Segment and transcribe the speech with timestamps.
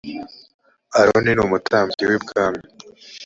[0.99, 2.61] aroni numutambyi wibwami